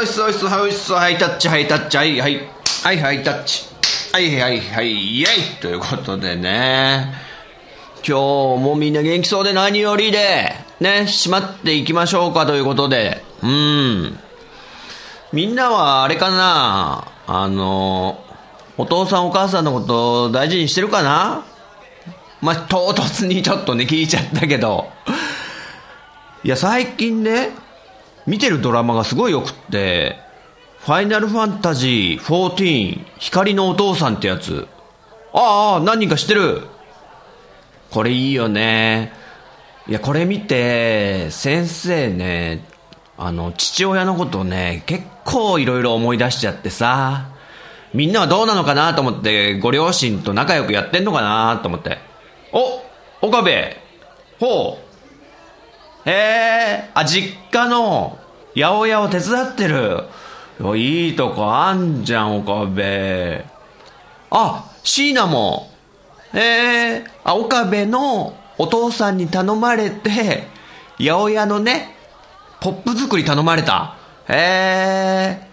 [0.00, 2.40] おいっす、おいっす、おいっす、はい、はい、タッチ、はい、タッチ、はい、はい、
[2.82, 3.64] はい、はい、タッチ。
[4.14, 7.12] はい、はい、はい、イェイということでね、
[7.96, 14.18] 今日もみんな元気そうで何よりで、ね、閉まっていきましょうかということで、うん。
[15.34, 17.06] みんなはあれかな？
[17.26, 18.24] あの、
[18.78, 21.44] お父さんお母さんのこと大事にしてるかな？
[22.40, 24.88] まあ、唐突にちょっとね、聞いちゃったけど。
[26.42, 27.50] いや、最近ね、
[28.26, 30.16] 見てるドラマがすごいよくって、
[30.80, 34.66] ファイナルファンタジー14光のお父さんってやつ。
[35.32, 36.62] ああ、何人か知ってる。
[37.90, 39.12] これいいよね。
[39.86, 42.64] いや、これ見て、先生ね、
[43.18, 47.28] あの、父親のことね、結構いろいろ思い出しちゃってさ、
[47.92, 51.98] みんなはどうなのかなと思って、ご両親と仲良くやってんのかなと思って。
[52.52, 52.82] お
[53.26, 53.50] 岡部
[54.38, 54.89] ほう
[56.04, 58.18] へえ、あ、実家の
[58.54, 60.04] 八百屋を手伝ってる。
[60.76, 63.44] いいいとこあんじゃん、岡部。
[64.30, 65.70] あ、椎名も。
[66.34, 70.46] へえ、あ、岡部のお父さんに頼まれて、
[70.98, 71.96] 八百屋のね、
[72.60, 73.96] ポップ作り頼まれた。
[74.28, 75.48] へえ。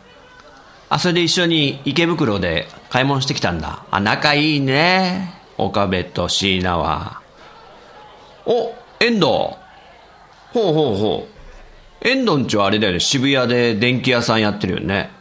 [0.89, 3.83] あ、それで一緒に池袋で買い物してきたんだ。
[3.91, 5.33] あ、仲いいね。
[5.57, 7.21] 岡部と椎名は。
[8.45, 9.57] お、遠藤。
[10.57, 11.27] ほうほうほ
[12.03, 12.07] う。
[12.07, 15.11] 遠藤んちはあれだよね、渋谷で電気屋さんやってるよね。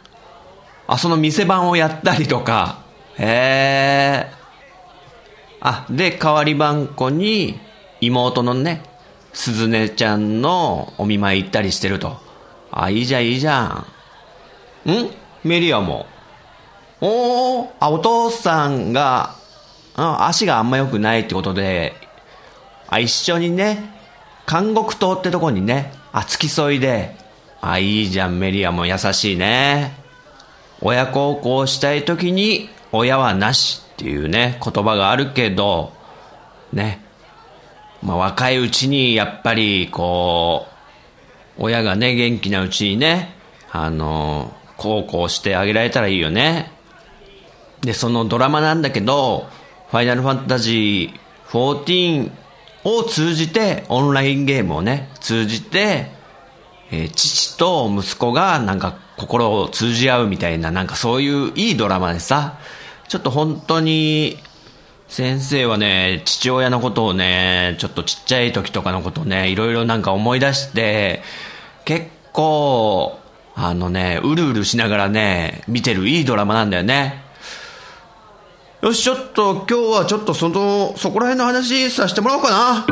[0.87, 2.79] あ、その店番をやったりとか。
[3.19, 4.31] へえ。
[5.61, 7.59] あ、で、代わり番子に
[8.01, 8.81] 妹のね、
[9.33, 12.17] 鈴音ちゃんのお見舞い行ったりしてると。
[12.71, 13.85] あ、いいじゃん、いいじゃ
[14.85, 14.91] ん。
[14.91, 15.09] ん？
[15.43, 16.07] メリアも。
[16.99, 19.35] おー、あ、お父さんが、
[19.95, 21.95] あ足があんま良くないってことで、
[22.87, 23.96] あ、一緒にね、
[24.49, 27.15] 監獄島ってとこにね、あ、付き添いで、
[27.61, 29.97] あ、いいじゃん、メリアも優しいね。
[30.81, 35.91] 親孝行したい時に、親はなしっていうね、言葉があるけど、
[36.71, 37.01] ね。
[38.01, 40.67] まあ、若いうちに、やっぱり、こ
[41.57, 43.35] う、親がね、元気なうちにね、
[43.71, 46.71] あの、孝行してあげられたらいいよね。
[47.81, 49.49] で、そのドラマなんだけど、
[49.89, 52.31] ファイナルファンタジー14
[52.95, 56.11] を通じて、オンラインゲームをね、通じて、
[56.89, 62.59] えー父と息子がなんか心を通じ合うみたいな、なんかそういういいドラマでさ、
[63.09, 64.37] ちょっと本当に、
[65.07, 71.21] 先生はね、父親のことをね、ちょっとちっちゃい時とかのことをね、いろいろなんか思い出して、
[71.85, 73.17] 結構、
[73.55, 77.23] あのね、うるうるしながらね、見てるいいドラマなんだよね。
[78.79, 82.85] よし、ちょっと今日はちょっとその、そこら辺の話させてもらおうかな。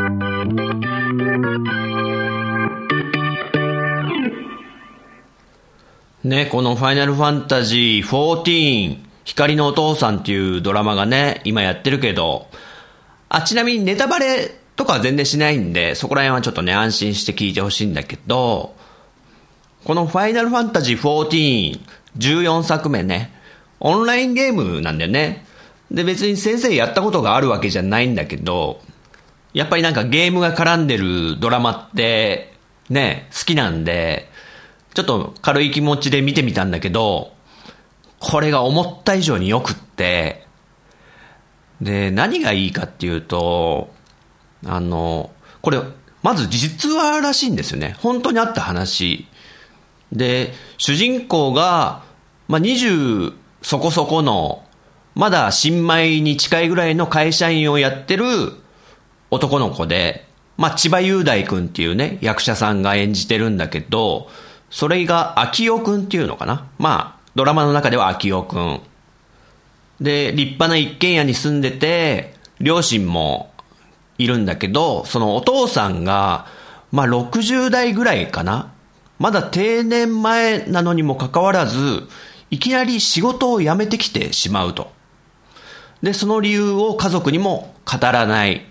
[6.24, 12.48] ね、このファイナルファンタジー14、光のお父さんっていうドラマがね、今やってるけど、
[13.30, 18.74] あ、ちなみにネタバレとかは全然しないんで、そこら辺はちょっとね、安心して聞いてほしいんだけど、
[19.84, 21.80] このファイナルファンタジー14、
[22.18, 23.32] 14作目ね、
[23.80, 25.45] オンラインゲームなんだよね。
[25.92, 28.82] で、別に先生やったことがあるわけじゃないんだけど、
[29.54, 32.54] やっぱりなんかゲームが絡んでるドラマって、
[32.90, 34.30] ね、好きなんで、
[34.94, 37.34] ちょっと軽い気持ちで見てみたんだけど、
[38.20, 40.46] これが思った以上に良くって、
[41.82, 43.94] で、何がいいかっていうと、
[44.66, 45.32] あの、
[45.62, 45.80] これ、
[46.24, 47.96] まず実話らしいんですよね。
[48.00, 49.28] 本当にあった話。
[50.12, 52.04] で、主人公が、
[52.48, 54.65] まあ、20そこそこの、
[55.16, 58.26] まだ新米に近いぐらいの会社員をやってる
[59.32, 60.28] 男の子で、
[60.58, 64.30] まあ、千葉雄大君っていうね、役者さんが演じてるんだけど、
[64.70, 66.68] それが秋代君っていうのかな。
[66.78, 68.82] まあ、ドラマの中では秋代君。
[70.02, 73.52] で、立派な一軒家に住んでて、両親も
[74.18, 76.46] いるんだけど、そのお父さんが
[76.92, 78.72] まあ60代ぐらいかな。
[79.20, 82.04] まだ定年前なのにもかかわらず、
[82.52, 84.95] いきなり仕事を辞めてきてしまうと。
[86.06, 88.64] で、その理由を家族にも語らない。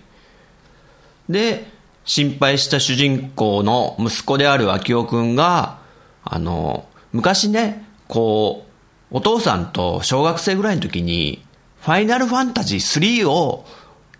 [1.27, 1.69] で、
[2.05, 5.79] 心配した主人公の息子である秋夫くんが、
[6.23, 8.65] あの、昔ね、こ
[9.11, 11.43] う、お父さんと小学生ぐらいの時に、
[11.81, 13.65] ファイナルファンタジー3を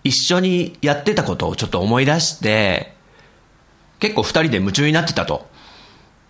[0.03, 2.95] 一緒にやってたことをちょっと思い出して、
[3.99, 5.47] 結構二人で夢中になってたと。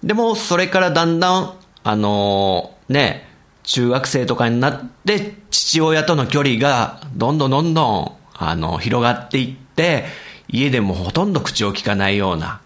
[0.04, 3.35] でも、それからだんだん、あのー、ね、
[3.66, 10.06] 中学生とかになって、父親との距離がどんどんどんどん、あの、広がっていって、
[10.48, 12.62] 家でもほとんど口を聞かないような。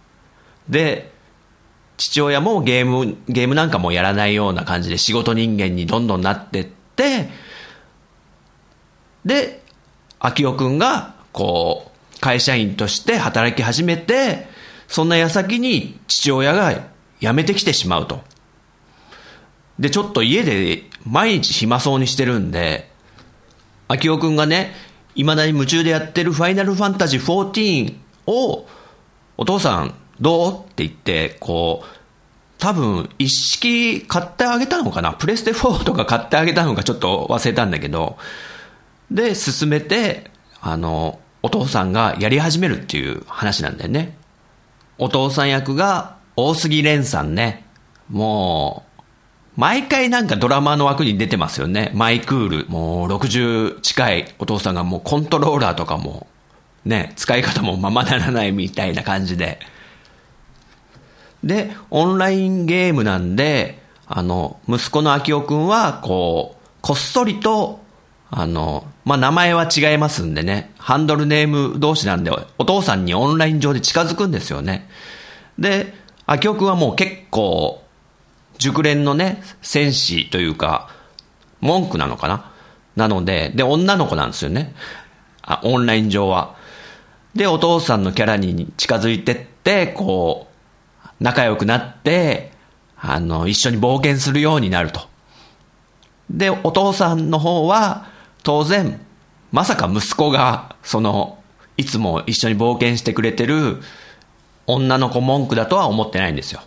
[0.68, 1.12] で、
[1.98, 6.66] 父親もゲーム、ゲームなんかもやらないような感じで仕事人間にどんどんなってっ
[6.96, 7.30] て、
[9.25, 9.62] で、
[10.19, 14.48] 秋代くんが、こう、会社員として働き始めて、
[14.88, 16.74] そんな矢先に父親が
[17.22, 18.22] 辞めてきてしまうと。
[19.78, 22.92] で、ちょっと家で毎日暇そうにしてるんで、
[23.88, 24.74] 秋代くんがね、
[25.16, 27.96] 未だに夢中でやってるファイナルファンタジー14
[28.28, 28.68] を、
[29.38, 30.54] お父さんどう？
[30.54, 31.88] って言って、こう、
[32.60, 35.14] 多分一式買ってあげたのかな？
[35.14, 38.18] プレステ4とか買ってあげたのかちょっと忘れたんだけど、
[39.10, 40.30] で、進めて、
[40.62, 44.18] あの、お父さんがやり始めるっていう話なんだよね。
[44.98, 47.66] お父さん役が大杉蓮さんね。
[48.10, 48.89] もう、
[49.60, 51.92] 毎回なんかドラマの枠に出てますよね。
[51.94, 52.66] マイクール。
[52.70, 56.28] もう60近いお父さんがもうコントローラーとかも、
[56.86, 59.60] ね、使い方もままならないみたいな感じで。
[61.44, 67.82] で、オンラインゲームなんで、あの、息子の秋夫くんは、こう、こっそりと、
[68.32, 74.88] あの、まあ、名前は違いますんでね、ハンドルネーム同士なんで、お父さんにオンライン上で近づくんですよね。
[75.58, 75.94] で、
[76.26, 77.84] 秋夫くんはもう結構、
[78.60, 80.90] 熟練のね、戦士というか、
[81.62, 82.52] 文句なのかな？
[82.96, 84.76] なので、で、女の子なんですよね。
[85.42, 86.56] あ、オンライン上は。
[87.34, 90.48] で、お父さんのキャラに近づいてって、こ
[91.04, 92.52] う、仲良くなって、
[92.98, 95.08] あの、一緒に冒険するようになると。
[96.30, 98.08] で、お父さんの方は、
[98.44, 99.00] 当然、
[99.52, 101.42] まさか息子が、その、
[101.78, 103.82] いつも一緒に冒険してくれてる
[104.68, 106.62] 女の子文句だとは思ってないんですよ。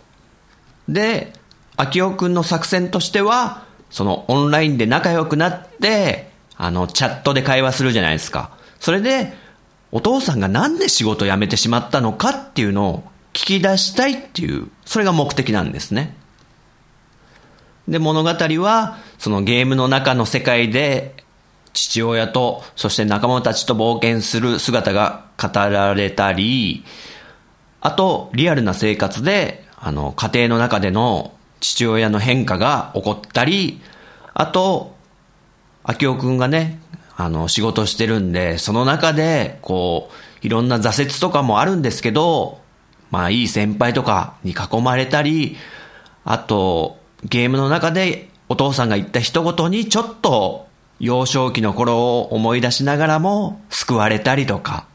[0.89, 1.33] で、
[1.75, 8.51] 秋夫くんの作戦としては、そのオンラインで仲良くなって、あの、チャットで会話するじゃないですか。
[8.79, 9.33] それで、
[9.91, 13.03] お父さんがなんで仕事辞めてしまったのかっていうのを
[13.33, 16.15] 聞き出したいっていう、それが目的なんですね。
[17.87, 21.15] で、物語は、そのゲームの中の世界で、
[21.73, 26.85] 父親と、そして仲間たちと冒険する姿が語られたり、
[27.81, 33.79] あと、リアルな生活で、あの、家庭の中での父親の変化が起こったり、
[34.33, 34.93] あと、
[35.83, 36.79] 秋夫くんがね、
[37.15, 40.11] あの、仕事してるんで、その中で、こ
[40.43, 42.59] う、いろんな挫折とかもあるんですけど、
[43.11, 45.55] まあ、いい先輩とかに囲まれたり、
[46.25, 50.67] あと、ゲームの中でお父さんが言った一言にちょっと
[50.99, 54.85] 幼少期の頃を思い出しながらも救われたりとか、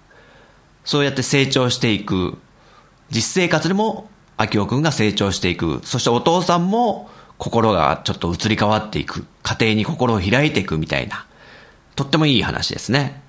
[0.84, 2.36] そうやって成長していく。
[3.10, 5.80] 実生活でも秋夫くんが成長していく。
[5.84, 9.26] そしてお父さんも心がちょっと移り変わっていく。
[9.42, 11.26] 家庭に心を開いていくみたいな。
[11.96, 13.20] とってもいい話ですね。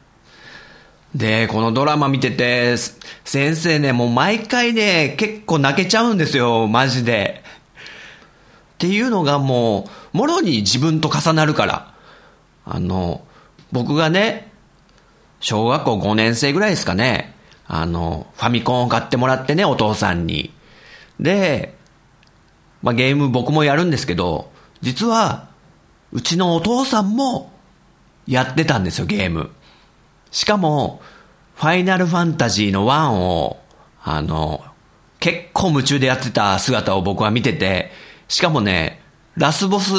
[1.15, 2.77] で、このドラマ見てて、
[3.25, 7.43] 先生ね、もう毎回ね、結構泣けちゃうんですよ、マジで。
[8.75, 11.93] っていうのがもう、もろに自分と重なるから。
[12.65, 13.21] あの、
[13.71, 14.51] 僕がね、
[15.39, 17.33] 小学校5年生ぐらいですかね、
[17.67, 20.53] あの、ファミコンを買ってもらってね、お父さんに。
[21.19, 21.75] で、
[22.81, 25.49] まあ、ゲーム僕もやるんですけど、実は、
[26.11, 27.51] うちのお父さんも
[28.25, 29.51] やってたんですよ、ゲーム。
[30.31, 31.01] しかも、
[31.55, 33.59] ファイナルファンタジーの1を、
[34.01, 34.63] あの、
[35.19, 37.91] 結構夢中でやってた姿を僕は見てて、
[38.29, 39.01] しかもね、
[39.35, 39.93] ラスボス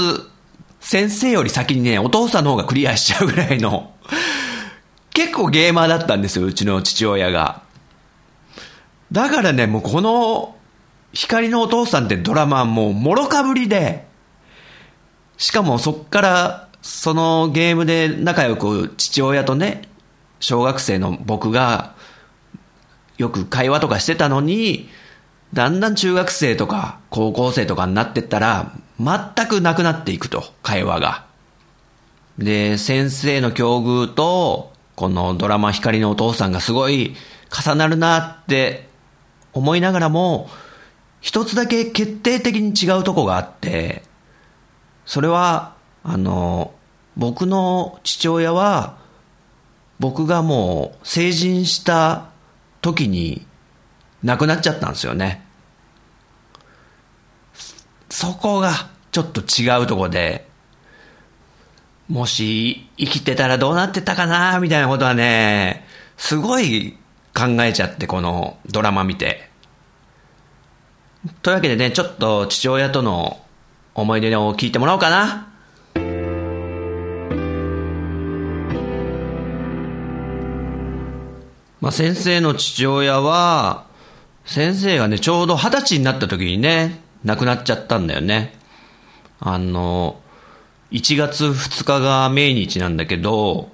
[0.81, 3.93] 先生より先にね、お父さんの方がクリアしちゃうぐらいの、
[5.13, 7.63] 結構ゲーマーだったんですよ、うちの父親が。
[9.13, 10.57] だからね、もうこの
[11.13, 14.07] 光のお父さんってドラマもうもろかぶりで、
[15.37, 19.83] しかもそっからそのゲームで仲良く父親とね、
[20.39, 21.95] 小学生の僕が
[23.19, 24.89] よく会話とかしてたのに、
[25.53, 31.27] だんだん中学生とか高校生とかになってったら、全くなくなっていくと、会話が。
[32.39, 37.17] で、先生の境遇と、このドラマ光のお父さんがすごい
[37.51, 38.89] 重なるなって
[39.53, 40.49] 思いながらも、
[41.21, 44.03] 一つだけ決定的に違うとこがあって、
[45.05, 46.73] それは、あの、
[47.17, 48.99] 僕の父親は、
[49.99, 52.31] 僕がもう成人した
[52.81, 53.47] 時に
[54.23, 55.45] 亡くなっちゃったんですよね。
[58.09, 58.73] そこが
[59.13, 60.49] ちょっと違うとこで、
[62.09, 65.85] もし生きてたらどうなってたかなみたいなことはね、
[66.17, 66.97] すごい
[67.35, 69.50] 考えちゃって、このドラマ見て。
[71.43, 73.41] というわけでね、ちょっと父親との
[73.95, 75.49] 思い出を聞いてもらおうかな。
[81.81, 83.87] まあ、先生の父親は、
[84.47, 88.55] 先生がね、ちょうど二十歳になった時にね、亡くなっちゃったんだよね。
[89.41, 90.21] あの、
[90.93, 93.69] 1月2日が命日なんだけど、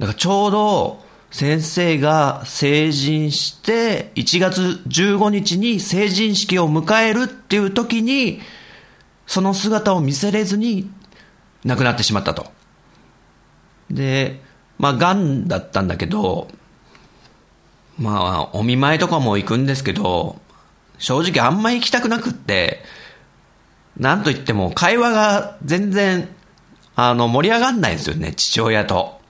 [0.00, 1.03] だからちょうど
[1.34, 8.40] 先生が成人して、1月15日に成人式を迎えるっていう時に、
[9.26, 10.88] その姿を見せれずに
[11.64, 12.46] 亡くなってしまったと。
[13.90, 14.42] で、
[14.78, 16.46] まあ、癌だったんだけど、
[17.98, 20.40] まあ、お見舞いとかも行くんですけど、
[20.98, 22.84] 正直あんま行きたくなくって、
[23.98, 26.28] なんと言っても会話が全然、
[26.94, 29.23] あの、盛り上がんないんですよね、父親と。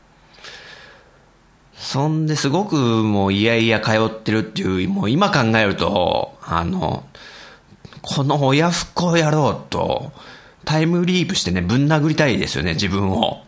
[1.76, 7.04] そんですごくもういやいや通ってるっていう、もう今考えると、あの、
[8.02, 10.12] この親不孝野郎と、
[10.64, 13.44] タイムリープしてね、ぶん殴りたいですよね、自分を。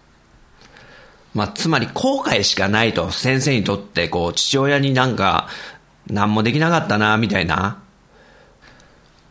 [1.34, 5.48] まあ、つまり後悔しかないと、先生にとって、こう、父親になんか、
[6.08, 7.78] 何もできなかったな、みたいな。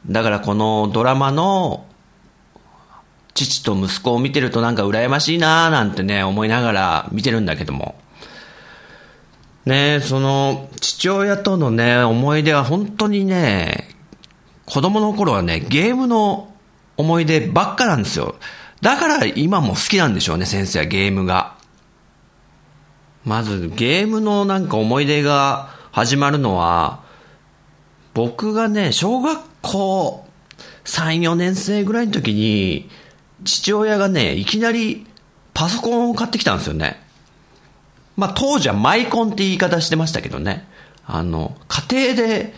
[0.08, 1.86] だからこのドラマの
[3.48, 7.96] 父と息子を見てるとなんか羨ましいなーなんてね、思いながら見てるんだけども。
[9.66, 13.96] ねその、父親とのね、思い出は本当にね、
[14.66, 16.54] 子供の頃はね、ゲームの
[16.98, 18.36] 思い出ばっかなんですよ。
[18.82, 21.56] だから今も好きなんでしょうね、先生はゲームが。
[23.26, 27.04] まず、ゲームのなんか思い出が始まるのは、
[28.14, 30.26] 僕がね、小学校
[30.86, 32.90] 3、4年生ぐらいの時に、
[33.44, 35.06] 父親がね、いきなり
[35.54, 37.02] パソコンを買ってきたんですよね。
[38.18, 40.68] まあ当時はマイコンって言い方してましたけどね。
[41.06, 42.54] あの、家庭で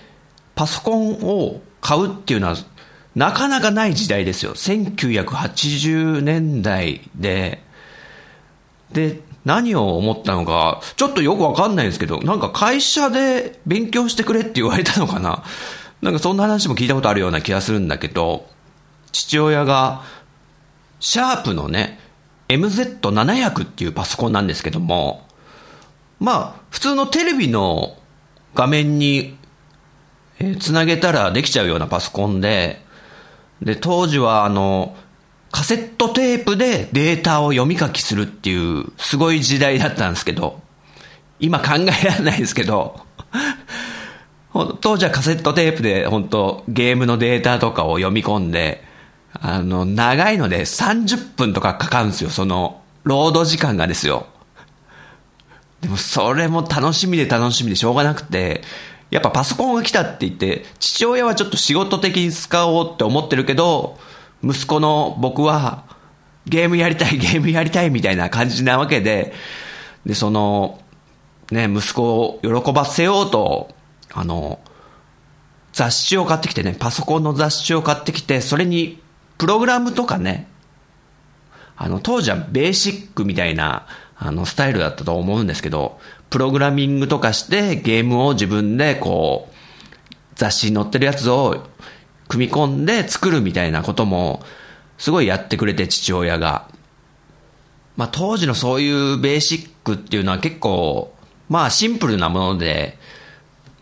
[0.56, 2.56] パソコンを買うっていうのは
[3.16, 4.54] なかなかない時代ですよ。
[4.54, 7.64] 1980年代で。
[8.92, 15.44] で、何を思ったのか、ちょっとよくわかんないんですけど、なんか会社で勉強してくれって言われたのかな。
[16.02, 18.48] なんかそんな話も聞いたことあるような気がするんだけど、
[19.12, 20.04] 父親が
[21.02, 22.00] シャープのね、
[22.48, 25.28] MZ700 っていうパソコンなんですけども、
[26.20, 27.98] まあ、普通のテレビの
[28.54, 29.36] 画面に、
[30.40, 32.82] えー、つなげたらできちゃうようなパソコンで、
[33.64, 34.96] で、当時はあの、
[35.52, 40.62] カセットテープでデータを読み書きするっていうすごい時代だったんですけど、
[41.40, 43.02] 今考えられないですけど、
[44.82, 48.84] 当時はカセットテープで本当ゲームのデータとかを読み込んで、
[49.34, 54.28] あの、長いので30分とかかかるんですよ、その、ロード時間がですよ。
[55.82, 58.62] でもそれも楽しみで楽しみでしょうがなくて、
[59.10, 63.98] やっぱパソコンが来たって言って、父親はちょっと仕事的に使おうって思ってるけど、
[64.44, 65.86] 息子の僕は、
[66.46, 69.34] ゲームやりたい、ゲームやりたいみたいな感じなわけで、
[70.06, 70.80] で、その、
[71.52, 73.70] ね、息子を喜ばせようと、
[74.14, 74.60] あの、
[75.74, 79.02] 雑誌を買ってきてね、パソコンの雑誌を買ってきて、それに
[79.42, 80.46] プログラムとかね、
[81.76, 89.56] あの、当時はベーシックみたいな、あの、スタイルだったと思うんですけど、プログラミングとかしてゲームを自分でこう、
[90.36, 91.66] 雑誌に載ってるやつを
[92.28, 94.44] 組み込んで作るみたいなことも、
[95.00, 96.68] すごいやってくれて、父親が。
[97.98, 101.16] まあ、当時のそういうベーシックっていうのは結構、
[101.50, 103.00] まあ、シンプルなもので、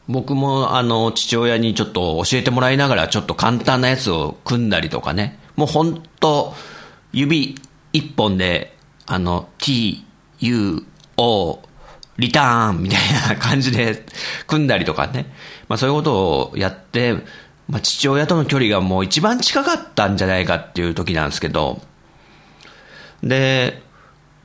[0.07, 5.37] 僕もあの、父親にちょっと教えてもらいながら、ちょっと簡単なやつを組んだりとかね。
[5.59, 6.53] もう本当
[7.11, 7.55] 指
[7.91, 10.05] 一本で、あの、t,
[10.39, 10.85] u,
[11.17, 11.59] o,
[12.17, 14.05] リターンみたいな感じで
[14.47, 15.25] 組んだりとかね。
[15.67, 17.13] まあそういうことをやって、
[17.67, 21.81] まあ父親との距離がもう一番近かったんじゃないかっていう時なんですけど、
[23.21, 23.81] で、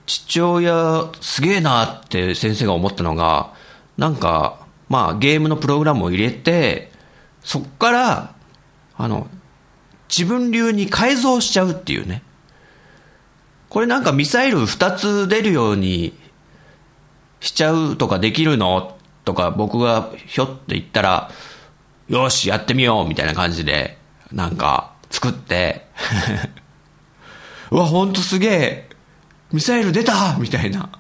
[0.07, 3.55] 父親すげえなって先生が思ったのが、
[3.97, 6.91] なんか、まあゲームのプログラムを入れて、
[7.45, 8.35] そっから、
[8.97, 9.29] あの、
[10.17, 12.23] 自分流に改造しちゃうっていうね。
[13.69, 16.17] これなんかミサイル2つ出るように
[17.41, 18.97] しちゃうとかできるの？
[19.25, 21.31] とか僕がひょって言ったら、
[22.09, 23.99] よし、やってみようみたいな感じで、
[24.31, 25.87] なんか、作って、
[27.73, 28.89] うわ、ほんとすげえ
[29.53, 30.91] ミサイル出たみたいな。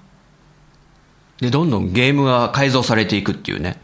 [1.40, 3.80] で、どんどんゲームが改造されていくっていうね。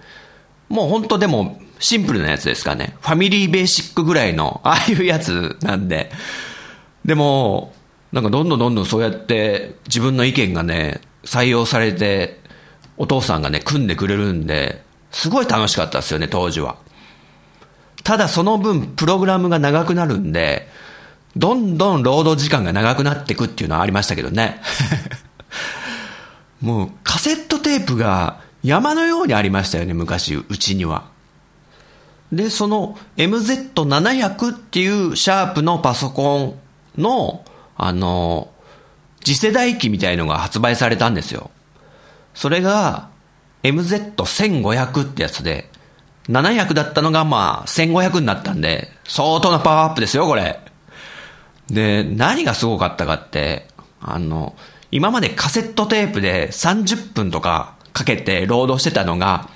[0.69, 2.95] もうほんとでも、シンプルなやつですかね。
[3.01, 6.13] ファミリーベーシックぐらいの、ああいうやつなんで。
[7.05, 7.75] でも、
[8.13, 12.39] なんかどんどんどんどんそうやって自分の意見がね、採用されて、
[12.99, 16.77] お父さんがね、組んでくれるんで、すごい楽しかったですよね、当時は。
[18.05, 20.69] ただその分、プログラムが長くなるんで、
[21.37, 24.61] どんどん労働時間が長くなっていくっていうのはありましたけどね。
[26.61, 31.05] もうカセットテープが山のようにありましたよね、昔、うちには。
[32.33, 36.55] で、その MZ700 っていうシャープのパソコン
[37.01, 37.45] の、
[37.77, 38.51] あの、
[39.25, 41.51] 次世代機みたいのが発売されたんですよ。
[42.35, 43.09] それが
[43.63, 45.69] MZ1500 ってやつで、
[46.29, 50.61] 700だったのがまあ1500になったんで、相当なパワーアップですよ、これ。
[51.69, 53.67] で、何がすごかったかって、
[54.01, 54.55] あの、
[54.93, 59.49] 今までカセットテープで30分とかかけてロードしてたのが、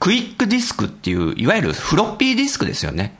[0.00, 3.18] クイックディスクっていう、いわゆるフロッピーディスクですよね。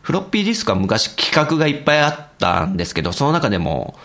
[0.00, 3.98] フロッピーディスクは昔規格がいっぱいあったんですけど、その中でも、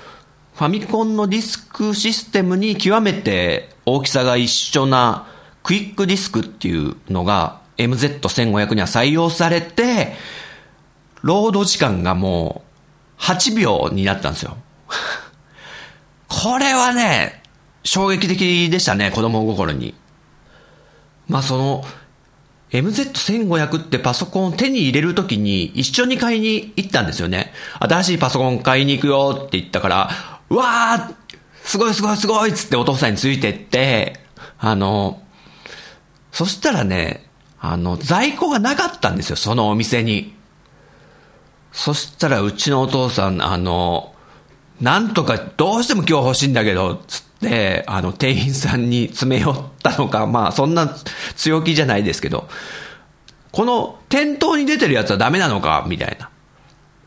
[0.55, 5.27] ファミコンのディスクシステムに極めて大きさが一緒な
[5.63, 10.13] クイックディスクっていうのが MZ1500 には採用されて、
[11.21, 12.63] ロード時間がも
[13.19, 14.57] う8秒になったんですよ。
[16.27, 17.43] これはね、
[17.83, 19.93] 衝撃的でしたね、子供心に。
[21.29, 21.85] まあその、
[22.71, 27.53] MZ1500 ってパソコンを手に入れるときに一緒に買いに行ったんですよね。
[27.79, 30.09] 新しいパソコン買いに行くよって言ったから、
[30.49, 31.15] うわー
[31.63, 34.19] すごいすごいすごいっつってお父さんについてって、
[34.59, 35.21] あの、
[36.31, 40.35] そしたらね、あの、在庫がなかったんですよ、そのお店に。
[41.71, 44.13] そしたらうちのお父さん、あの、
[44.81, 50.95] なんとかどうしても今日欲しいんだけど、つって、あの、店員さんに詰め寄ったのか、まあそんな
[51.35, 52.49] 強気じゃないですけど、
[53.51, 56.29] この店頭に出てるやつはダメなのかみたいな。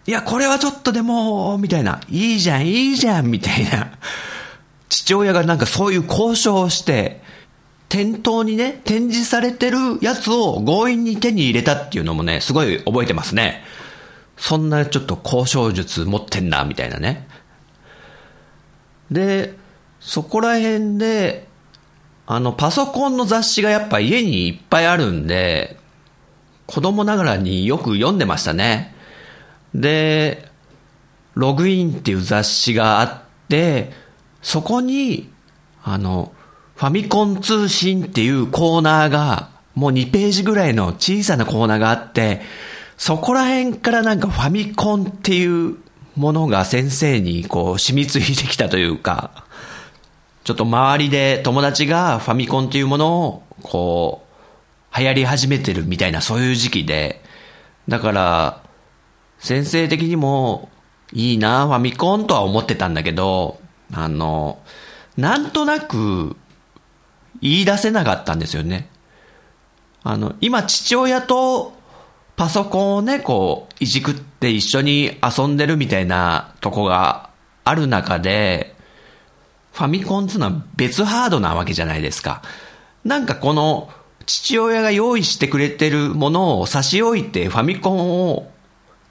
[0.07, 2.01] いや、これはちょっとでも、みたいな。
[2.09, 3.93] いいじゃん、いいじゃん、みたいな。
[4.89, 7.23] 父親がなんかそういう交渉をして、
[7.89, 13.63] 店頭にね、展示されてるやつを強引に手に入れたっていうのもね、すごい覚えてますね。
[14.37, 17.29] そんなちょっと交渉術持ってんな、みたいなね。
[19.11, 19.55] で、
[20.03, 21.47] そこら辺で、
[22.27, 25.79] あの、パソコンの雑誌がやっぱ家にいっぱいあるんで、
[26.67, 28.95] 子供ながらによく読んでましたね。
[29.75, 30.49] で、
[31.35, 33.93] ログインっていう雑誌があって、
[34.43, 35.31] そこに、
[35.85, 36.33] あの、
[36.75, 42.43] ファミコン通信っていうコーナーが、もう2ページぐらいの小さなコーナーがあって、
[42.97, 45.77] そこら辺からなんかファミコンっていう
[46.17, 49.45] ものが先生にこう染みついてきたというか、
[50.45, 54.27] ちょっと周りで友達がファミコンっていうものをこ
[54.93, 57.23] う流行り始めてるみたいなそういう時期で、
[57.89, 58.63] だから
[59.39, 60.69] 先生的にも
[61.13, 63.61] いいなファミコンとは思ってたんだけど、
[63.93, 64.61] あの、
[65.17, 66.37] なんとなく
[67.41, 68.89] 言い出せなかったんですよね。
[70.03, 71.73] あの、今父親と
[72.37, 77.31] パソコンをね、こう、いじくって一緒に遊んでるみたいなとこが
[77.65, 78.72] ある中で、
[79.73, 82.43] ファミコンっていうのは別ハードなわけじゃないですか。
[83.05, 83.91] なんかこの、
[84.27, 88.51] 父親が用意してくれてるものを差し置いてファミコンを、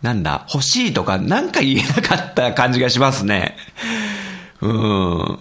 [0.01, 3.57] なんだ、欲しいとかなんか言えなかった感じがしますね。
[4.61, 5.39] うん。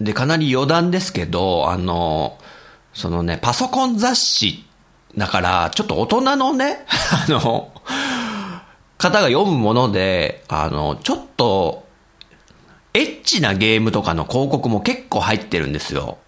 [0.00, 2.38] で、かなり余談ですけど、あの、
[2.92, 4.66] そのね、パソコン雑誌
[5.16, 7.70] だから、ちょっと大人のね、 あの、
[8.98, 11.81] 方が読むもので、あの、ちょっと、
[12.94, 16.18] エッチなゲームとかの広告も結構入ってるんですよ。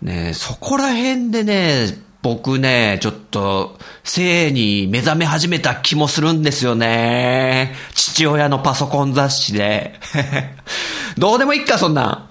[0.00, 1.86] ねそこら辺でね、
[2.22, 7.74] 僕ね、ちょっと、性に目覚め始めた気もするんですよね。
[7.94, 9.94] 父親のパソコン雑誌で。
[11.16, 12.28] どうでもいいか、そんなん。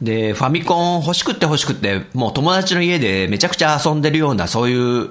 [0.04, 5.10] で、ファミコン欲しくって欲しくって、もう友達の家でめちゃくちゃ遊んでるような、そういう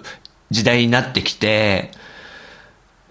[0.49, 1.91] 時代になってきて、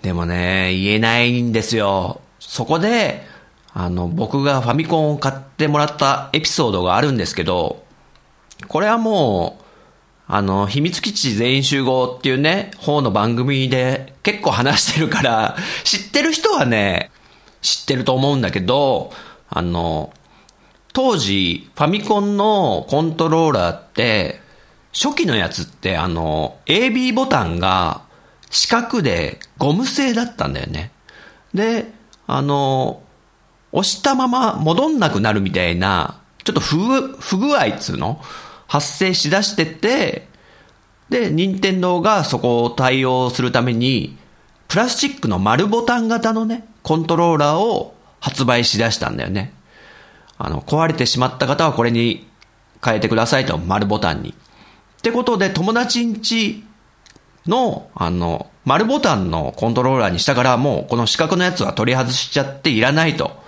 [0.02, 2.20] でもね、言えないんですよ。
[2.38, 3.26] そこで、
[3.72, 7.84] あの、僕がファミコンを買ってもらったエピソードがあるんですけど、
[8.68, 9.64] これはもう、
[10.26, 17.10] あの、秘密基地全員集合っていうね、方の番組で結構話してるから、知ってる人はね、
[17.62, 19.12] 知ってると思うんだけど、
[19.48, 20.12] あの、
[20.92, 24.40] 当時、ファミコンのコントローラーって、
[24.92, 28.02] 初期のやつってあの、AB ボタンが
[28.50, 30.90] 四角でゴム製だったんだよね。
[31.54, 31.92] で、
[32.26, 33.02] あの、
[33.72, 38.20] 押したまま戻んなくなるみたいな、ちょっと不具合っつうの？
[38.66, 40.28] 発生しだしてて、
[41.08, 44.16] で、任天堂がそこを対応するために、
[44.68, 49.52] プラスチックの丸ボタン型のね、コントローラーを発売しだしたんだよね。
[50.38, 52.28] あの、壊れてしまった方はこれに
[52.84, 54.30] 変えてくださいと、丸ボタンに。
[54.30, 56.64] ってことで、友達んち
[57.46, 63.40] の、あの、丸ボタンのコントローラーにしたから、もうこの四角のやつは取り外しちゃっていらないと。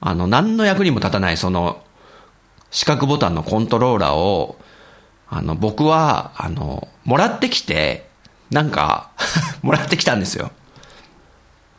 [0.00, 1.82] あの、何の役にも立たない、その、
[2.70, 4.56] 四角ボタンのコントローラーを、
[5.28, 8.08] あの、僕は、あの、もらってきて、
[8.50, 9.10] なんか
[9.62, 10.50] もらってきたんですよ。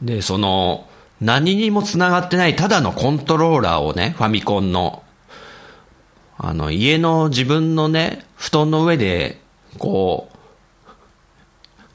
[0.01, 0.85] で、その、
[1.19, 5.03] 何にも繋がってないただのコントローラーをね、ファミコンの、
[6.37, 9.39] あの、家の自分のね、布団の上で、
[9.77, 10.30] こう、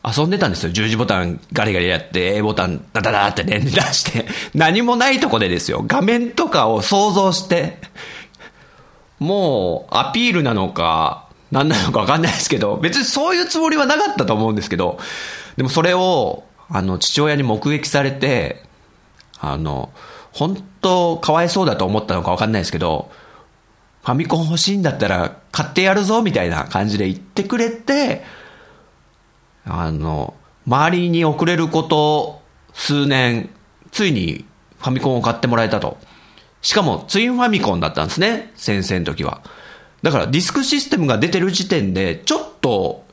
[0.07, 0.71] 遊んでたんですよ。
[0.71, 5.85] 十字ボタンガリガリやって、A ボタンダダダって連打して、何もないとこでですよ。
[5.85, 7.79] 画面とかを想像して、
[9.19, 14.99] もうアピールなのか、何なのかわかんないですけど、別にそういうつもりはなかったと思うんですけど、
[15.57, 18.63] でもそれを、あの、父親に目撃されて、
[19.41, 19.91] あの、
[20.33, 23.11] 本当かわいそうだと思ったのかわかんないですけど、
[24.05, 28.23] ファミコン欲しいんだったら買ってやるぞみたいな感じで言ってくれて、
[29.67, 30.35] あの、
[30.67, 32.41] 周りに遅れること
[32.73, 33.51] 数年、
[33.91, 34.45] ついに
[34.79, 35.99] ファミコンを買ってもらえたと。
[36.63, 39.43] しかもツインファミコンだったんですね、先生の時は。
[40.03, 43.05] だからディスクシステムが出てる時点で、ちょっと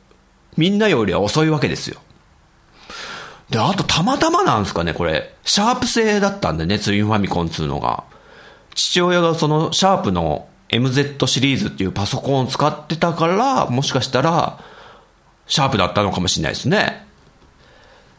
[0.56, 2.00] みんなよりは遅いわけですよ。
[3.50, 5.34] で、あとたまたまなんですかね、これ。
[5.44, 8.04] シャープ製だったんでね、ツインファミコンっつうのが。
[8.74, 14.58] 父親がそのシャープの MZ シリーズっていうパソコンを使ってたから、もしかしたら、
[15.46, 17.04] シャープだったのかもしれないですね。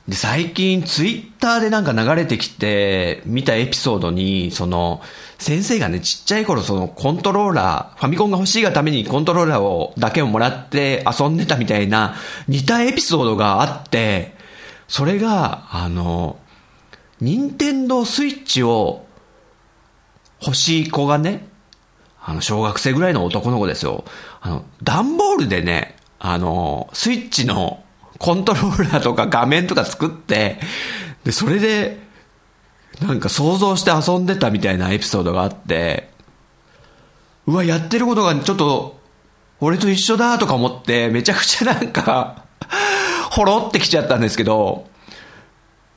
[0.07, 5.01] で、最近ツイッターでなんか流れてきて見たエピソードに、その、
[5.39, 12.15] 先生がね、ちっちゃい頃そのコントローラー、ファミコンが欲しいがためにコントローラーを、だけをもらって遊んでたみたいな
[12.47, 14.35] 似たエピソードがあって、
[14.87, 16.37] それが、あの、
[17.19, 19.05] 任天堂スイッチを
[20.41, 21.47] 欲しい子がね、
[22.23, 24.03] あの、小学生ぐらいの男の子ですよ。
[24.41, 25.94] あの、段ボールでね、
[26.27, 27.83] あの、スイッチの
[28.17, 30.57] コントローラーとか画面とか作って、
[31.23, 31.99] で、それで、
[32.99, 36.09] なんか想像して遊んでたみたいなエピソードがあって、
[37.45, 38.99] うわ、やってることがちょっと、
[39.59, 42.45] 俺と一緒だとか思って、めちゃくちゃなんか
[43.29, 44.87] ほろってきちゃったんですけど、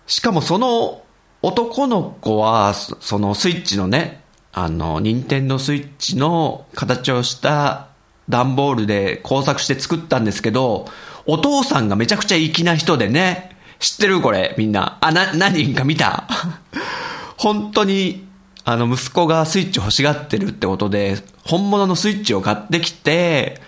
[0.07, 1.03] しかもその
[1.41, 7.89] 男の子は、そのスイッチのね、あの、ニンテンドスイッチの形をした
[8.29, 10.87] 段ボールで工作して作ったんですけど、
[11.27, 14.99] お父さんがめちゃくちゃ粋な人でね、知ってるこれ、みんな。
[15.01, 16.27] あ、な、何人か見た？
[17.37, 18.27] 本当に、
[18.65, 23.61] あの、息子がスイッチ欲しがってるってことで、本物のスイッチを買ってきて、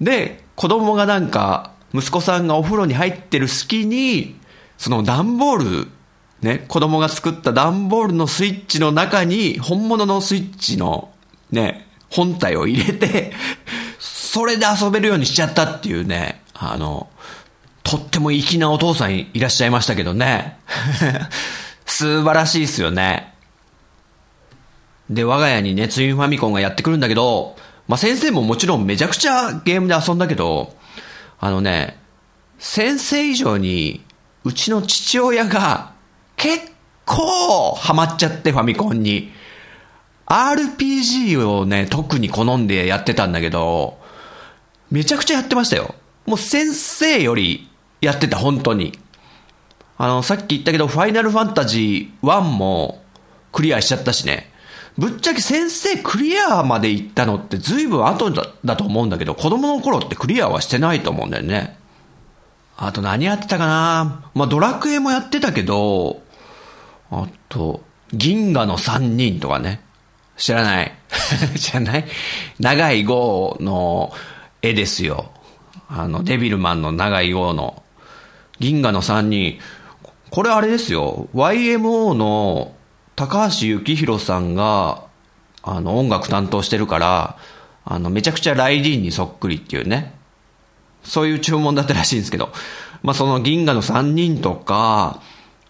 [0.00, 4.36] で、子供がなんか、息子さんがお風呂に入ってる隙に、
[4.76, 5.88] その段ボール、
[6.42, 11.10] ね、子供が作った段ボールのスイッチの中に、本物のスイッチの、
[11.50, 13.32] ね、本体を入れて、
[14.26, 17.08] それで遊べるようにしちゃったっていうね、あの、
[17.84, 20.58] とっても粋なお父さんいらっしゃいましたけどね。
[21.86, 23.32] 素晴らしいっすよね。
[25.08, 30.74] で、我が家にね、ツインファミコンがやってくるんだけど、まあ、先生ももちろんめちゃくちゃゲームで遊んだけど、
[31.38, 31.96] あのね、
[32.58, 34.04] 先生以上に、
[34.42, 35.92] うちの父親が
[36.36, 36.72] 結
[37.04, 39.32] 構ハマっちゃってファミコンに。
[40.26, 44.04] RPG をね、特に好んでやってたんだけど、
[44.90, 45.94] めちゃくちゃやってましたよ。
[46.26, 47.68] もう先生より
[48.00, 48.98] やってた、本当に。
[49.98, 53.02] あの、さっき言ったけど、ファイナルファンタジー1も
[53.52, 54.52] クリアしちゃったしね。
[54.98, 61.78] ぶっちゃけ先生クリアまで行ったのって随分後だだと思うんだけど、子供の頃ってクリアはしてないと思うんだよね。
[62.76, 66.20] あと何やってたかなまあ、ドラクエもやってたけど、
[67.10, 69.80] あと、銀河の3人とかね。
[70.36, 70.92] 知らない。
[71.58, 72.04] 知らない？
[72.60, 74.12] 長い号の
[74.68, 75.30] 絵ですよ。
[75.88, 77.82] あの、デビルマンの長い号の。
[78.58, 79.58] 銀河の3人。
[80.30, 81.28] これあれですよ。
[81.34, 82.74] YMO の
[83.14, 85.04] 高橋幸宏さんが、
[85.62, 87.36] あの、音楽担当してるから、
[87.84, 90.14] あの、めちゃくちゃライディーンにそっくりっていうね。
[91.02, 92.52] そういう注文だったらしいんですけど。
[93.02, 95.20] まあ、その銀河の3人とか、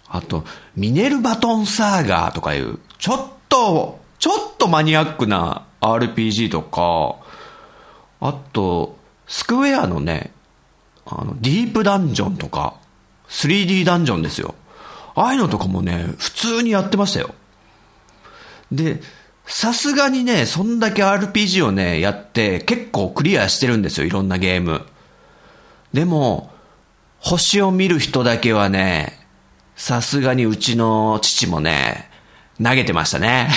[0.08, 0.44] あと、
[0.76, 7.16] ミネルバトンサーガーとかいう、ちょっとちょっとマニアックな RPG とか、
[8.20, 10.32] あと、スクウェアのね、
[11.04, 12.74] あの、ディープダンジョンとか、
[13.28, 14.54] 3D ダンジョンですよ。
[15.14, 17.34] ああいうのとかもね、普通にやってましたよ。
[18.70, 19.00] で、
[19.46, 24.84] さすがにね、そんだけ RPG をね、やって結構クリアしてるんですよ、いろんなゲーム。
[25.92, 26.50] でも、
[27.18, 29.26] 星を見る人だけはね、
[29.76, 32.10] さすがにうちの父もね、
[32.62, 33.48] 投げてましたね。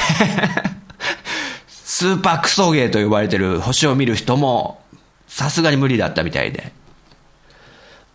[1.99, 4.81] スーパークソゲーと呼ばれてる星を見る人も、
[5.27, 6.71] さすがに無理だったみたいで。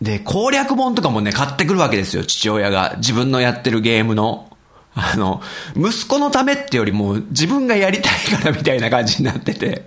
[0.01, 2.95] で、攻略本とかもね、買ってくるわけですよ、父親が。
[2.97, 4.49] 自分のやってるゲームの。
[4.95, 5.39] あの、
[5.75, 9.83] 息子のためってよりも自分がやりたいからみたいな感じになってて。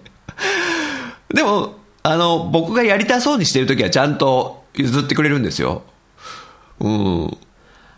[1.35, 5.83] でも、あの、僕がやりたそうにしてるときはちゃんと譲ってくれるんですよ。
[6.79, 7.37] うん。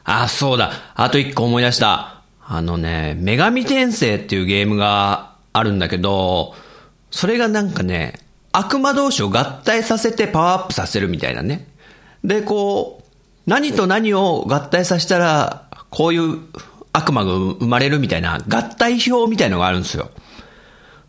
[0.05, 0.73] あ、そうだ。
[0.95, 2.23] あと一個思い出した。
[2.43, 6.55] あのね、女神転生っていうゲームがあるんだけど、
[7.11, 8.21] それがなんかね、
[8.53, 11.67] 悪魔同士を合体させてパワーアップさせるみたいなね。
[12.25, 13.05] で、こう、
[13.47, 16.39] 何と何を合体させたら、こういう
[16.93, 20.11] 悪魔が生まれるみたいな合体表みたいのがあるんですよ。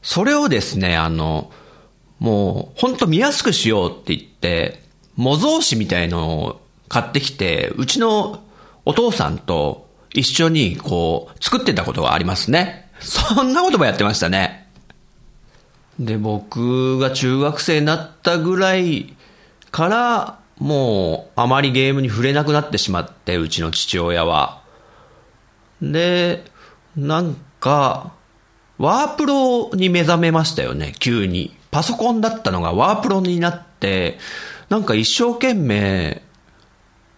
[0.01, 1.51] それをですね、あの、
[2.19, 4.83] もう、ほんと見やすくしようって言って、
[5.15, 8.43] 模造紙みたいのを買ってきて、うちの
[8.85, 12.90] お父さんと一緒にこう、作ってたことがありますね。
[13.01, 14.67] そんなこともやってましたね。
[15.99, 19.15] で、僕が中学生になったぐらい
[19.71, 24.61] から、もうあまりゲームに触れなくなってしまって、うちの父親は。
[25.81, 26.43] で、
[26.95, 28.13] なんか、
[28.77, 31.55] ワープロに目覚めましたよね、急に。
[31.71, 34.17] パソコンだったのがワープロになって、
[34.69, 36.21] なんか一生懸命、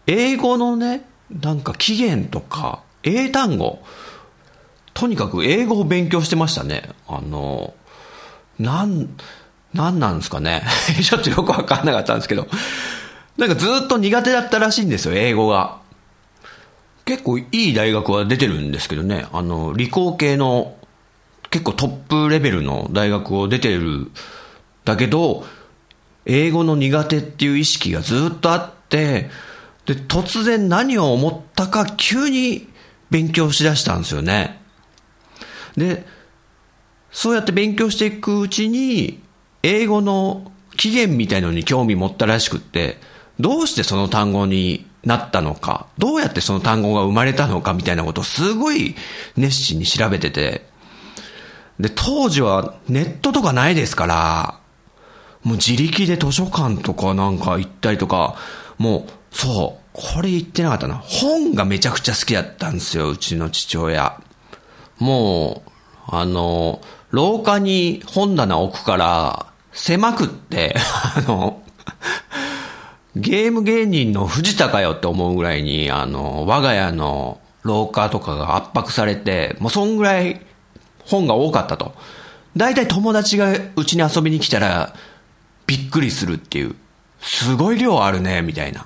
[0.07, 1.05] 英語のね、
[1.41, 3.81] なんか起源とか、英単語、
[4.93, 6.89] とにかく英語を勉強してましたね。
[7.07, 7.73] あの、
[8.59, 9.09] なん、
[9.73, 10.63] なんなんですかね。
[11.01, 12.47] ちょっとよくわかんなかったんですけど。
[13.37, 15.77] なんかずっと苦手だったらしいんですよ、英語が。
[17.05, 20.75] 結構いい大学は出てるんですけどね、あの、理工系の
[21.49, 24.11] 結構トップレベルの大学を出てる
[24.85, 25.45] だけど、
[26.25, 29.29] 英語の苦手っていう意識がずっとあって、
[29.85, 32.69] で、突然何を思ったか急に
[33.09, 34.62] 勉強しだしたんですよね。
[35.77, 36.05] で、
[37.11, 39.21] そうやって勉強していくうちに、
[39.61, 42.97] 英語の起源みたいのに興味持ったらしくって、
[43.39, 48.95] どうしてその単語になったのか、どうやってその単語が生まれたのかみたいなことをすごい
[49.35, 50.65] 熱心に調べてて、
[51.79, 54.59] で、当時はネットとかないですから、
[55.43, 58.35] もう自力で図書館とかなんか行ったりとか、
[58.77, 60.95] もう、そう、これ言ってなかったな。
[60.95, 64.21] 本がめちゃくちゃ好きだったんですよ、うちの父親。
[64.99, 65.71] もう、
[66.07, 70.75] あの、廊下に本棚置くから、狭くって、
[71.15, 71.61] あの、
[73.15, 80.41] ゲーム芸人の藤田かよって思うぐらいに、あの、我が家の廊下とかが圧迫されて、もうそんぐらい
[81.05, 81.93] 本が多かったと。
[82.55, 84.95] 大体友達がうちに遊びに来たら、
[85.65, 86.75] びっくりするっていう。
[87.21, 88.85] すごい量あるね、みたいな。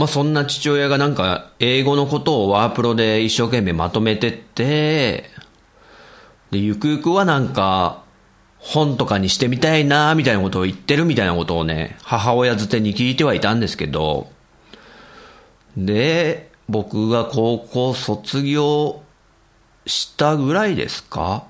[0.00, 5.28] まあそんな父親がなんか英語のことをワープロで一生懸命まとめてって、
[6.50, 8.02] で、ゆくゆくはなんか
[8.56, 14.30] 本とかにしてみたいな、みたいなことを言ってるみたいなことをね、母親づてに聞いてはいたんですけど、
[15.76, 19.02] で、僕が高校卒業
[19.84, 21.44] したぐらいですか？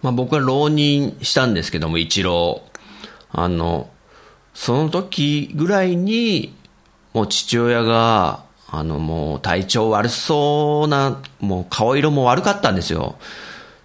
[0.00, 2.62] まあ僕は浪人したんですけども、一郎。
[3.32, 3.90] あの、
[4.54, 6.54] その時ぐらいに、
[7.12, 13.16] もう父親が、あのもう体調悪そうな、もう顔色も悪かったんですよ。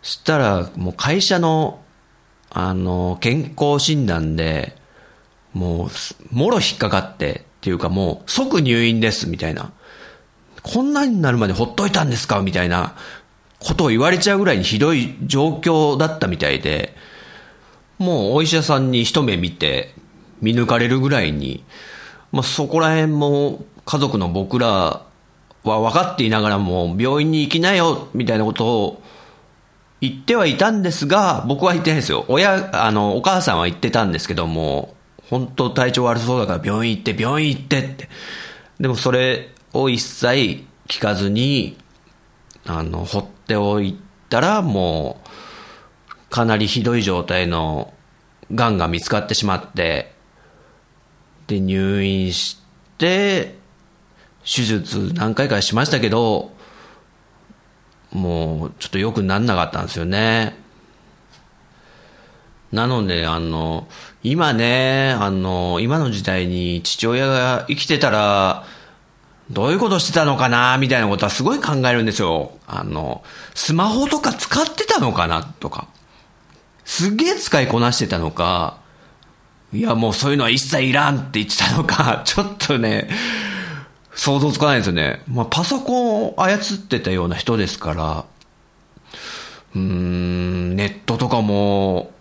[0.04, 1.82] そしたら、もう会社の、
[2.52, 4.78] あの、健康診断で、
[5.54, 5.90] もう、
[6.36, 9.72] もろ引っかかって、っていうかもう、即入院です、みたいな。
[10.62, 12.96] こんなになるまでほっといたんですかみたいな
[13.60, 16.96] ことを言われちゃうぐらいにひどい状況だったみたいで、
[17.98, 19.94] もうお医者さんに一目見て、
[20.42, 21.64] 見抜かれるぐらいに、
[22.36, 25.06] まあ、そこら辺も家族の僕らは
[25.64, 29.02] 分かっていながらも、病院に行きなよ、みたいなことを
[30.02, 32.26] 言ってはいたんですが、僕は言ってないですよ。
[32.28, 34.96] 親、あの、お母さんは言ってたんですけども、
[35.30, 38.10] 本当体調悪そうだから病院行って、病院行ってって。
[38.82, 41.78] でもそれを一切聞かずに、
[42.66, 47.94] あの、放っておいたら、もう、かなりひどい状態の
[48.52, 50.15] 癌が見つかってしまって、
[51.48, 52.60] で、入院し
[52.98, 53.56] て、
[54.44, 56.52] 手術何回かしましたけど、
[58.12, 60.56] もうちょっと良くなんなかったんですよね。
[62.72, 63.88] なので、あの、
[64.24, 68.66] 今ね、あの、今の時代に父親が生きてたら、
[69.52, 72.58] どういうことしてたのかなみたいなことはすごい考えるんですよ。
[72.68, 75.88] あの、スマホとか使ってたのかなとか。
[76.84, 78.78] すげえ使いこなしてたのか、
[79.74, 83.10] いやもうそういうのは一切いらんって言ってたのか、 ちょっとね、
[84.14, 85.22] 想像つかないですよね。
[85.28, 88.26] まあ、パソコンを操ってたような人ですから、
[89.76, 92.12] うーん、ネットとかも、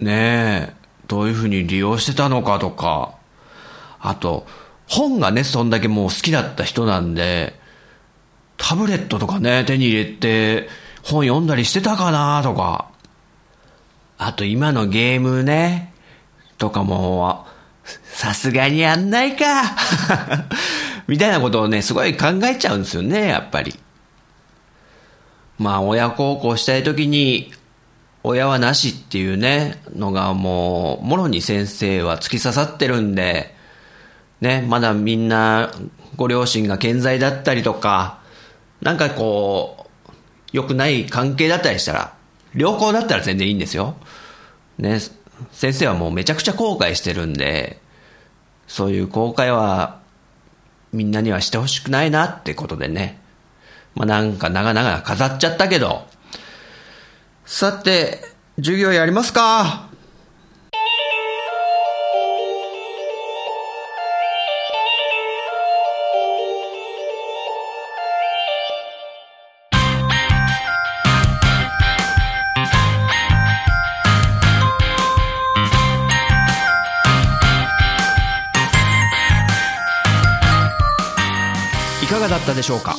[0.00, 0.74] ね
[1.08, 3.12] どういうふうに利用してたのかとか、
[4.00, 4.46] あと、
[4.88, 7.58] 本がね、そんだけもう好きだった人なんで、
[8.56, 10.68] タブレットとかね、手に入れて、
[11.02, 12.88] 本読んだりしてたかなとか、
[14.18, 15.91] あと今のゲームね、
[16.62, 17.44] とかも、
[18.04, 19.44] さすがにやんないか
[21.08, 23.76] みたいなことをね、すごい考えちゃうんですよね、やっぱり。
[25.58, 27.52] まあ、親孝行したい時に、
[28.22, 33.56] 親はなしっていうね、のがもう、もろに先生は突き刺さってるんで、
[34.40, 35.72] ね、まだみんな、
[36.14, 38.20] ご両親が健在だったりとか、
[38.80, 40.12] なんかこう、
[40.52, 42.12] 良くない関係だったりしたら、
[42.54, 43.96] 良好だったら全然いいんですよ。
[44.78, 45.00] ね、
[45.50, 47.80] 先生はもうめちゃくちゃ後悔してるんで、
[48.66, 50.00] そういう後悔は
[50.92, 53.20] みんなにはしてほしくないなってことでね。
[53.94, 56.06] まあなんか長々飾っちゃったけど。
[57.44, 58.20] さて、
[58.56, 59.91] 授業やりますか
[82.22, 82.94] がだったでしょうか？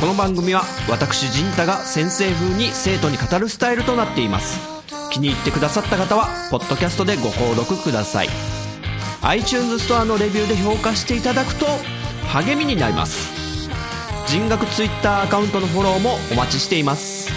[0.00, 4.60] この番組は私陣太が先生風に生徒に語るスタイルとなっています。
[5.10, 8.28] 気に入ってくださった方はポッドキャストでご購読ください。
[9.22, 11.66] iTunes ストアのレビューで評価していただくと
[12.26, 13.32] 励みになります。
[14.26, 17.30] 人学 Twitter アカウントのフォローもお待ちしています。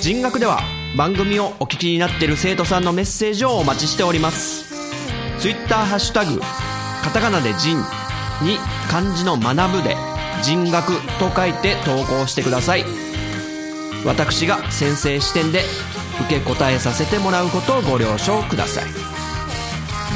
[0.00, 0.62] 人学では
[0.96, 4.64] 番組をお聞きになっている生徒さんのメッセージをお待ちしております。
[5.38, 6.40] Twitter ハッシュタグ
[7.02, 7.76] カタカナで人
[8.42, 8.58] に
[8.90, 9.96] 漢字の学ぶで
[10.42, 12.84] 人学と書いて投稿してください。
[14.04, 15.62] 私が先生視点で
[16.26, 18.84] 受け答えさせてもらうことをご了承ください。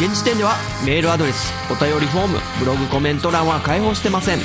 [0.04, 0.54] 現時点では
[0.86, 4.38] メールアドレスお便りフォームブログコメント欄は開放してません。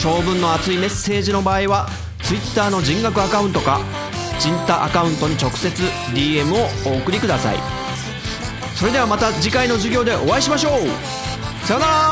[0.00, 1.88] 長文の熱いメッセージの場合は
[2.22, 3.80] Twitter の人学アカウントか
[4.40, 5.70] 人太アカウントに直接
[6.12, 7.56] DM をお送りください。
[8.74, 11.23] それではまた次回の授業でお会いしましょう。
[11.64, 12.04] さよなら